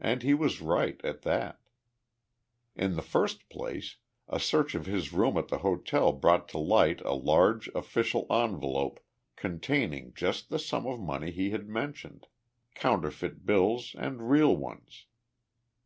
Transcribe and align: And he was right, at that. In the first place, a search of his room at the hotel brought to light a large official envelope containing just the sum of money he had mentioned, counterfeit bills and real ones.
And 0.00 0.22
he 0.22 0.32
was 0.32 0.62
right, 0.62 0.98
at 1.04 1.20
that. 1.20 1.60
In 2.74 2.96
the 2.96 3.02
first 3.02 3.50
place, 3.50 3.96
a 4.26 4.40
search 4.40 4.74
of 4.74 4.86
his 4.86 5.12
room 5.12 5.36
at 5.36 5.48
the 5.48 5.58
hotel 5.58 6.12
brought 6.14 6.48
to 6.48 6.58
light 6.58 7.02
a 7.02 7.12
large 7.12 7.68
official 7.74 8.26
envelope 8.30 9.00
containing 9.36 10.14
just 10.14 10.48
the 10.48 10.58
sum 10.58 10.86
of 10.86 10.98
money 10.98 11.30
he 11.30 11.50
had 11.50 11.68
mentioned, 11.68 12.26
counterfeit 12.74 13.44
bills 13.44 13.94
and 13.98 14.30
real 14.30 14.56
ones. 14.56 15.04